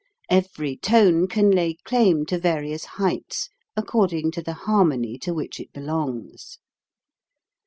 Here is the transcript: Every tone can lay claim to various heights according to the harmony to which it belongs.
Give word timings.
Every 0.31 0.77
tone 0.77 1.27
can 1.27 1.51
lay 1.51 1.75
claim 1.75 2.25
to 2.25 2.39
various 2.39 2.85
heights 2.97 3.49
according 3.77 4.31
to 4.31 4.41
the 4.41 4.53
harmony 4.65 5.19
to 5.19 5.31
which 5.31 5.59
it 5.59 5.71
belongs. 5.73 6.57